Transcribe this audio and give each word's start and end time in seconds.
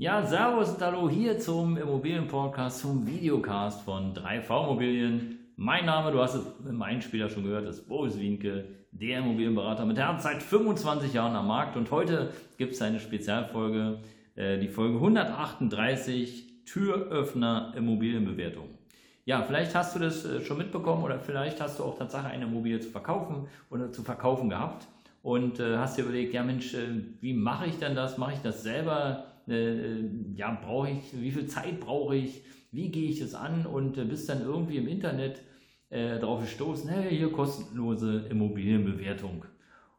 Ja, 0.00 0.24
Servus 0.24 0.70
und 0.70 0.80
Hallo 0.80 1.10
hier 1.10 1.40
zum 1.40 1.76
Immobilienpodcast, 1.76 2.78
zum 2.78 3.04
Videocast 3.04 3.82
von 3.82 4.14
3V 4.14 4.62
Immobilien. 4.62 5.40
Mein 5.56 5.86
Name, 5.86 6.12
du 6.12 6.20
hast 6.20 6.34
es 6.36 6.44
im 6.68 6.80
Einspieler 6.82 7.28
schon 7.28 7.42
gehört, 7.42 7.66
ist 7.66 7.88
Boris 7.88 8.16
Wienke, 8.16 8.66
der 8.92 9.18
Immobilienberater 9.18 9.84
mit 9.84 9.98
Herz 9.98 10.22
seit 10.22 10.40
25 10.40 11.14
Jahren 11.14 11.34
am 11.34 11.48
Markt. 11.48 11.76
Und 11.76 11.90
heute 11.90 12.30
gibt 12.58 12.74
es 12.74 12.80
eine 12.80 13.00
Spezialfolge, 13.00 13.98
äh, 14.36 14.60
die 14.60 14.68
Folge 14.68 14.98
138, 14.98 16.64
Türöffner 16.64 17.72
Immobilienbewertung. 17.76 18.68
Ja, 19.24 19.42
vielleicht 19.42 19.74
hast 19.74 19.96
du 19.96 19.98
das 19.98 20.24
äh, 20.24 20.42
schon 20.42 20.58
mitbekommen 20.58 21.02
oder 21.02 21.18
vielleicht 21.18 21.60
hast 21.60 21.80
du 21.80 21.82
auch 21.82 21.98
tatsächlich 21.98 22.34
eine 22.34 22.44
Immobilie 22.44 22.78
zu 22.78 22.90
verkaufen 22.90 23.48
oder 23.68 23.90
zu 23.90 24.04
verkaufen 24.04 24.48
gehabt 24.48 24.86
und 25.22 25.58
äh, 25.58 25.76
hast 25.76 25.98
dir 25.98 26.02
überlegt, 26.02 26.34
ja 26.34 26.44
Mensch, 26.44 26.76
wie 27.20 27.32
mache 27.32 27.66
ich 27.66 27.80
denn 27.80 27.96
das? 27.96 28.16
Mache 28.16 28.34
ich 28.34 28.42
das 28.42 28.62
selber? 28.62 29.24
Äh, 29.48 30.04
ja, 30.34 30.58
brauche 30.62 30.90
ich, 30.90 31.20
wie 31.20 31.30
viel 31.30 31.46
Zeit 31.46 31.80
brauche 31.80 32.16
ich, 32.16 32.42
wie 32.70 32.90
gehe 32.90 33.10
ich 33.10 33.20
das 33.20 33.34
an 33.34 33.66
und 33.66 33.98
äh, 33.98 34.04
bist 34.04 34.28
dann 34.28 34.42
irgendwie 34.42 34.76
im 34.76 34.88
Internet 34.88 35.42
äh, 35.90 36.18
darauf 36.18 36.40
gestoßen, 36.42 36.90
hey, 36.90 37.16
hier 37.16 37.32
kostenlose 37.32 38.26
Immobilienbewertung. 38.30 39.44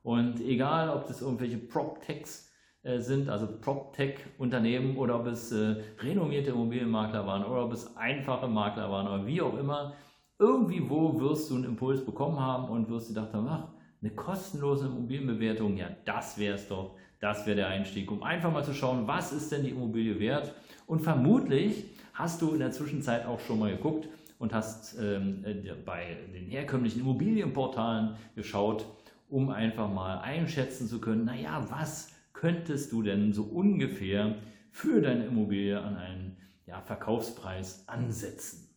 Und 0.03 0.39
egal, 0.41 0.89
ob 0.89 1.07
das 1.07 1.21
irgendwelche 1.21 1.57
PropTechs 1.57 2.51
äh, 2.83 2.99
sind, 2.99 3.29
also 3.29 3.47
PropTech-Unternehmen 3.59 4.97
oder 4.97 5.19
ob 5.19 5.27
es 5.27 5.51
äh, 5.51 5.75
renommierte 5.99 6.51
Immobilienmakler 6.51 7.25
waren 7.25 7.43
oder 7.43 7.65
ob 7.65 7.73
es 7.73 7.95
einfache 7.97 8.47
Makler 8.47 8.89
waren 8.89 9.07
oder 9.07 9.25
wie 9.25 9.41
auch 9.41 9.57
immer, 9.57 9.93
irgendwie 10.37 10.89
wo 10.89 11.19
wirst 11.19 11.49
du 11.49 11.55
einen 11.55 11.65
Impuls 11.65 12.05
bekommen 12.05 12.39
haben 12.39 12.69
und 12.69 12.89
wirst 12.89 13.09
gedacht 13.09 13.33
haben, 13.33 13.47
ach, 13.47 13.67
eine 14.01 14.11
kostenlose 14.11 14.85
Immobilienbewertung, 14.87 15.77
ja, 15.77 15.89
das 16.05 16.37
wäre 16.37 16.55
es 16.55 16.67
doch. 16.67 16.95
Das 17.19 17.45
wäre 17.45 17.57
der 17.57 17.67
Einstieg, 17.67 18.09
um 18.11 18.23
einfach 18.23 18.51
mal 18.51 18.63
zu 18.63 18.73
schauen, 18.73 19.05
was 19.07 19.33
ist 19.33 19.51
denn 19.51 19.63
die 19.63 19.71
Immobilie 19.71 20.19
wert. 20.19 20.53
Und 20.87 21.01
vermutlich 21.01 21.83
hast 22.13 22.41
du 22.41 22.53
in 22.53 22.59
der 22.59 22.71
Zwischenzeit 22.71 23.25
auch 23.25 23.41
schon 23.41 23.59
mal 23.59 23.71
geguckt 23.71 24.07
und 24.37 24.53
hast 24.53 24.97
ähm, 24.97 25.43
äh, 25.43 25.73
bei 25.85 26.17
den 26.33 26.45
herkömmlichen 26.45 27.01
Immobilienportalen 27.01 28.15
geschaut, 28.35 28.85
um 29.27 29.49
einfach 29.49 29.91
mal 29.93 30.19
einschätzen 30.19 30.87
zu 30.87 31.01
können, 31.01 31.25
naja, 31.25 31.65
was 31.69 32.13
könntest 32.31 32.93
du 32.93 33.01
denn 33.01 33.33
so 33.33 33.43
ungefähr 33.43 34.35
für 34.71 35.01
deine 35.01 35.25
Immobilie 35.25 35.79
an 35.79 35.97
einen 35.97 36.37
ja, 36.65 36.81
Verkaufspreis 36.81 37.83
ansetzen? 37.87 38.68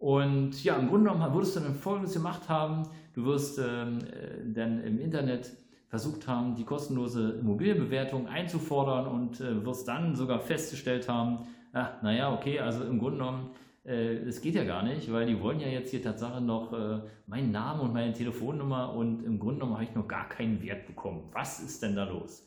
Und 0.00 0.64
ja, 0.64 0.76
im 0.76 0.88
Grunde 0.88 1.10
genommen 1.10 1.34
würdest 1.34 1.56
du 1.56 1.60
dann 1.60 1.74
Folgendes 1.74 2.14
gemacht 2.14 2.48
haben. 2.48 2.84
Du 3.12 3.26
wirst 3.26 3.58
ähm, 3.58 3.98
äh, 3.98 4.52
dann 4.52 4.82
im 4.82 4.98
Internet 4.98 5.52
versucht 5.88 6.26
haben, 6.26 6.54
die 6.54 6.64
kostenlose 6.64 7.32
Immobilienbewertung 7.40 8.26
einzufordern 8.26 9.06
und 9.06 9.40
äh, 9.42 9.64
wirst 9.64 9.86
dann 9.86 10.16
sogar 10.16 10.40
festgestellt 10.40 11.06
haben, 11.06 11.40
ach, 11.74 12.00
naja, 12.02 12.32
okay, 12.32 12.60
also 12.60 12.82
im 12.84 12.98
Grunde 12.98 13.18
genommen, 13.18 13.50
äh, 13.84 14.14
es 14.20 14.40
geht 14.40 14.54
ja 14.54 14.64
gar 14.64 14.82
nicht, 14.82 15.12
weil 15.12 15.26
die 15.26 15.38
wollen 15.38 15.60
ja 15.60 15.68
jetzt 15.68 15.90
hier 15.90 16.02
tatsächlich 16.02 16.40
noch 16.40 16.72
äh, 16.72 17.00
meinen 17.26 17.50
Namen 17.50 17.80
und 17.80 17.92
meine 17.92 18.14
Telefonnummer 18.14 18.94
und 18.94 19.22
im 19.22 19.38
Grunde 19.38 19.56
genommen 19.56 19.74
habe 19.74 19.84
ich 19.84 19.94
noch 19.94 20.08
gar 20.08 20.30
keinen 20.30 20.62
Wert 20.62 20.86
bekommen. 20.86 21.24
Was 21.32 21.60
ist 21.60 21.82
denn 21.82 21.94
da 21.94 22.04
los? 22.04 22.46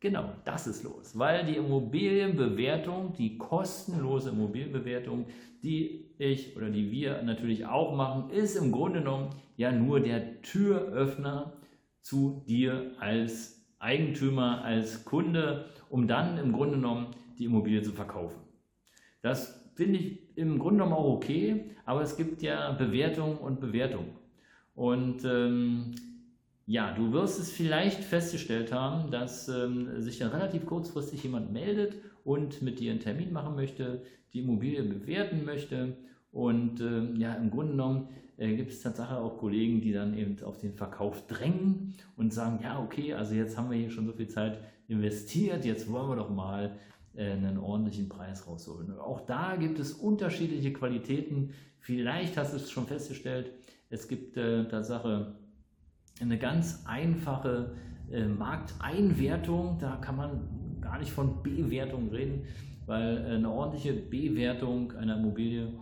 Genau, 0.00 0.30
das 0.44 0.68
ist 0.68 0.84
los, 0.84 1.18
weil 1.18 1.44
die 1.44 1.56
Immobilienbewertung, 1.56 3.14
die 3.14 3.36
kostenlose 3.36 4.30
Immobilienbewertung, 4.30 5.26
die 5.64 6.06
ich 6.18 6.56
oder 6.56 6.70
die 6.70 6.92
wir 6.92 7.22
natürlich 7.22 7.66
auch 7.66 7.96
machen, 7.96 8.30
ist 8.30 8.54
im 8.54 8.70
Grunde 8.70 9.00
genommen 9.00 9.30
ja 9.56 9.72
nur 9.72 9.98
der 9.98 10.40
Türöffner 10.42 11.52
zu 12.00 12.44
dir 12.46 12.92
als 13.00 13.66
Eigentümer, 13.80 14.62
als 14.62 15.04
Kunde, 15.04 15.66
um 15.90 16.06
dann 16.06 16.38
im 16.38 16.52
Grunde 16.52 16.76
genommen 16.76 17.08
die 17.38 17.46
Immobilie 17.46 17.82
zu 17.82 17.92
verkaufen. 17.92 18.38
Das 19.20 19.68
finde 19.74 19.98
ich 19.98 20.36
im 20.36 20.60
Grunde 20.60 20.84
genommen 20.84 20.92
auch 20.92 21.12
okay, 21.16 21.70
aber 21.84 22.02
es 22.02 22.16
gibt 22.16 22.42
ja 22.42 22.70
Bewertung 22.70 23.38
und 23.38 23.60
Bewertung. 23.60 24.06
Und 24.76 25.24
ähm, 25.24 25.94
ja, 26.68 26.92
du 26.92 27.12
wirst 27.12 27.40
es 27.40 27.50
vielleicht 27.50 28.04
festgestellt 28.04 28.72
haben, 28.72 29.10
dass 29.10 29.48
ähm, 29.48 30.02
sich 30.02 30.18
dann 30.18 30.32
relativ 30.32 30.66
kurzfristig 30.66 31.22
jemand 31.22 31.50
meldet 31.50 31.94
und 32.24 32.60
mit 32.60 32.78
dir 32.78 32.90
einen 32.90 33.00
Termin 33.00 33.32
machen 33.32 33.54
möchte, 33.54 34.02
die 34.34 34.40
Immobilie 34.40 34.82
bewerten 34.82 35.46
möchte. 35.46 35.96
Und 36.30 36.82
ähm, 36.82 37.16
ja, 37.16 37.32
im 37.36 37.50
Grunde 37.50 37.72
genommen 37.72 38.08
äh, 38.36 38.54
gibt 38.54 38.70
es 38.70 38.82
tatsächlich 38.82 39.16
auch 39.16 39.38
Kollegen, 39.38 39.80
die 39.80 39.94
dann 39.94 40.12
eben 40.12 40.36
auf 40.42 40.58
den 40.58 40.74
Verkauf 40.74 41.26
drängen 41.26 41.94
und 42.18 42.34
sagen, 42.34 42.60
ja, 42.62 42.78
okay, 42.78 43.14
also 43.14 43.32
jetzt 43.34 43.56
haben 43.56 43.70
wir 43.70 43.78
hier 43.78 43.90
schon 43.90 44.04
so 44.04 44.12
viel 44.12 44.28
Zeit 44.28 44.58
investiert, 44.88 45.64
jetzt 45.64 45.90
wollen 45.90 46.10
wir 46.10 46.16
doch 46.16 46.28
mal 46.28 46.76
äh, 47.14 47.30
einen 47.30 47.56
ordentlichen 47.56 48.10
Preis 48.10 48.46
rausholen. 48.46 48.94
Auch 48.98 49.22
da 49.22 49.56
gibt 49.56 49.78
es 49.78 49.94
unterschiedliche 49.94 50.74
Qualitäten. 50.74 51.54
Vielleicht 51.78 52.36
hast 52.36 52.52
du 52.52 52.58
es 52.58 52.70
schon 52.70 52.86
festgestellt, 52.86 53.52
es 53.88 54.06
gibt 54.06 54.36
äh, 54.36 54.68
Tatsache 54.68 55.34
eine 56.20 56.38
ganz 56.38 56.84
einfache 56.86 57.72
äh, 58.10 58.26
Markteinwertung. 58.26 59.78
Da 59.80 59.96
kann 59.96 60.16
man 60.16 60.40
gar 60.80 60.98
nicht 60.98 61.10
von 61.10 61.42
Bewertung 61.42 62.10
reden, 62.10 62.42
weil 62.86 63.18
äh, 63.18 63.34
eine 63.36 63.50
ordentliche 63.50 63.92
Bewertung 63.92 64.92
einer 64.92 65.16
Immobilie 65.16 65.72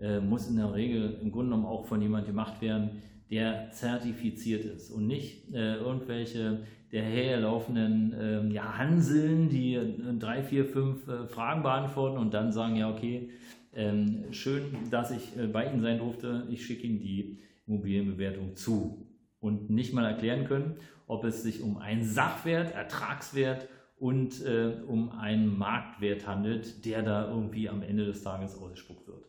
äh, 0.00 0.20
muss 0.20 0.48
in 0.48 0.56
der 0.56 0.74
Regel 0.74 1.18
im 1.22 1.32
Grunde 1.32 1.50
genommen 1.50 1.66
auch 1.66 1.86
von 1.86 2.00
jemand 2.02 2.26
gemacht 2.26 2.60
werden, 2.60 3.02
der 3.30 3.70
zertifiziert 3.72 4.64
ist 4.64 4.90
und 4.90 5.06
nicht 5.06 5.52
äh, 5.52 5.76
irgendwelche 5.76 6.60
der 6.92 7.02
herlaufenden 7.02 8.12
äh, 8.12 8.54
ja, 8.54 8.78
Hanseln, 8.78 9.48
die 9.48 9.74
äh, 9.74 10.18
drei, 10.18 10.42
vier, 10.42 10.64
fünf 10.64 11.08
äh, 11.08 11.26
Fragen 11.26 11.62
beantworten 11.62 12.18
und 12.18 12.32
dann 12.32 12.52
sagen, 12.52 12.76
ja 12.76 12.90
okay, 12.90 13.30
ähm, 13.74 14.24
schön, 14.30 14.62
dass 14.90 15.10
ich 15.10 15.32
bei 15.52 15.70
Ihnen 15.70 15.82
sein 15.82 15.98
durfte, 15.98 16.46
ich 16.50 16.64
schicke 16.64 16.86
Ihnen 16.86 17.00
die 17.00 17.38
Immobilienbewertung 17.66 18.56
zu 18.56 19.06
und 19.40 19.70
nicht 19.70 19.92
mal 19.92 20.04
erklären 20.04 20.46
können, 20.46 20.76
ob 21.06 21.24
es 21.24 21.42
sich 21.42 21.62
um 21.62 21.76
einen 21.78 22.04
Sachwert, 22.04 22.74
Ertragswert 22.74 23.68
und 23.98 24.42
um 24.86 25.10
einen 25.10 25.56
Marktwert 25.56 26.26
handelt, 26.26 26.84
der 26.84 27.02
da 27.02 27.30
irgendwie 27.30 27.68
am 27.68 27.82
Ende 27.82 28.04
des 28.04 28.22
Tages 28.22 28.58
ausgespuckt 28.58 29.06
wird. 29.06 29.24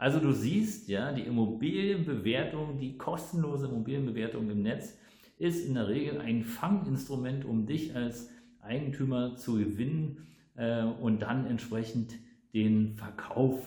Also 0.00 0.18
du 0.18 0.32
siehst, 0.32 0.88
ja, 0.88 1.12
die 1.12 1.20
Immobilienbewertung, 1.20 2.78
die 2.78 2.96
kostenlose 2.96 3.66
Immobilienbewertung 3.66 4.50
im 4.50 4.62
Netz 4.62 4.96
ist 5.36 5.66
in 5.66 5.74
der 5.74 5.88
Regel 5.88 6.22
ein 6.22 6.42
Fanginstrument, 6.42 7.44
um 7.44 7.66
dich 7.66 7.94
als 7.94 8.30
Eigentümer 8.62 9.36
zu 9.36 9.58
gewinnen 9.58 10.26
äh, 10.56 10.84
und 10.84 11.20
dann 11.20 11.44
entsprechend 11.44 12.14
den 12.54 12.96
Verkauf 12.96 13.62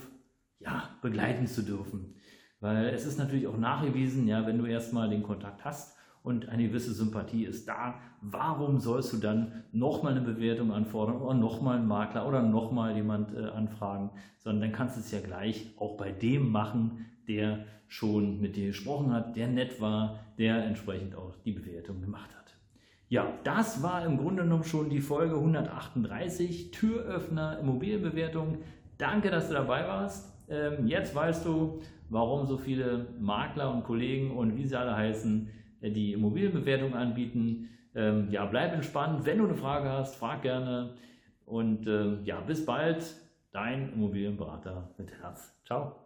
ja, 0.57 0.89
begleiten 1.03 1.45
zu 1.45 1.61
dürfen. 1.61 2.15
Weil 2.63 2.85
es 2.93 3.05
ist 3.05 3.19
natürlich 3.19 3.45
auch 3.45 3.57
nachgewiesen, 3.57 4.25
ja, 4.25 4.47
wenn 4.47 4.57
du 4.57 4.65
erstmal 4.65 5.09
den 5.09 5.21
Kontakt 5.21 5.65
hast 5.65 5.97
und 6.23 6.47
eine 6.47 6.65
gewisse 6.65 6.93
Sympathie 6.93 7.43
ist 7.43 7.67
da, 7.67 7.95
warum 8.21 8.79
sollst 8.79 9.11
du 9.11 9.17
dann 9.17 9.65
nochmal 9.73 10.13
eine 10.13 10.21
Bewertung 10.21 10.71
anfordern 10.71 11.17
oder 11.17 11.33
nochmal 11.33 11.79
einen 11.79 11.89
Makler 11.89 12.25
oder 12.25 12.41
nochmal 12.41 12.95
jemand 12.95 13.35
äh, 13.35 13.47
anfragen, 13.47 14.11
sondern 14.37 14.61
dann 14.61 14.71
kannst 14.71 14.95
du 14.95 15.01
es 15.01 15.11
ja 15.11 15.19
gleich 15.19 15.73
auch 15.77 15.97
bei 15.97 16.13
dem 16.13 16.53
machen, 16.53 17.05
der 17.27 17.65
schon 17.89 18.39
mit 18.39 18.55
dir 18.55 18.67
gesprochen 18.67 19.11
hat, 19.11 19.35
der 19.35 19.49
nett 19.49 19.81
war, 19.81 20.21
der 20.37 20.63
entsprechend 20.63 21.15
auch 21.15 21.35
die 21.43 21.51
Bewertung 21.51 21.99
gemacht 21.99 22.33
hat. 22.33 22.55
Ja, 23.09 23.27
das 23.43 23.83
war 23.83 24.05
im 24.05 24.17
Grunde 24.17 24.43
genommen 24.43 24.63
schon 24.63 24.89
die 24.89 25.01
Folge 25.01 25.35
138, 25.35 26.71
Türöffner 26.71 27.59
Immobilienbewertung. 27.59 28.59
Danke, 29.03 29.29
dass 29.29 29.49
du 29.49 29.53
dabei 29.53 29.85
warst. 29.85 30.33
Ähm, 30.47 30.87
jetzt 30.87 31.13
weißt 31.13 31.45
du, 31.45 31.81
warum 32.07 32.45
so 32.45 32.57
viele 32.57 33.07
Makler 33.19 33.69
und 33.73 33.83
Kollegen 33.83 34.31
und 34.31 34.55
wie 34.55 34.65
sie 34.65 34.79
alle 34.79 34.95
heißen, 34.95 35.49
äh, 35.81 35.91
die 35.91 36.13
Immobilienbewertung 36.13 36.95
anbieten. 36.95 37.67
Ähm, 37.95 38.29
ja, 38.31 38.45
bleib 38.45 38.73
entspannt. 38.73 39.25
Wenn 39.25 39.39
du 39.39 39.43
eine 39.43 39.55
Frage 39.55 39.89
hast, 39.89 40.15
frag 40.15 40.41
gerne. 40.41 40.93
Und 41.45 41.85
ähm, 41.85 42.19
ja, 42.23 42.39
bis 42.39 42.65
bald. 42.65 43.03
Dein 43.51 43.91
Immobilienberater 43.91 44.89
mit 44.97 45.11
Herz. 45.21 45.53
Ciao. 45.65 46.02